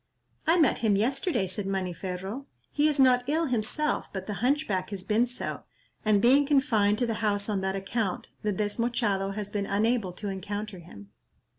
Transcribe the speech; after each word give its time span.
"I 0.47 0.59
met 0.59 0.79
him 0.79 0.95
yesterday," 0.95 1.45
said 1.45 1.67
Maniferro. 1.67 2.47
"He 2.71 2.87
is 2.87 2.99
not 2.99 3.23
ill 3.27 3.45
himself, 3.45 4.07
but 4.11 4.25
the 4.25 4.33
Hunchback 4.41 4.89
has 4.89 5.03
been 5.03 5.27
so, 5.27 5.61
and 6.03 6.19
being 6.23 6.47
confined 6.47 6.97
to 6.97 7.05
the 7.05 7.13
house 7.21 7.47
on 7.47 7.61
that 7.61 7.75
account, 7.75 8.31
the 8.41 8.51
Desmochado 8.51 9.35
has 9.35 9.51
been 9.51 9.67
unable 9.67 10.11
to 10.13 10.27
encounter 10.29 10.79
him." 10.79 11.11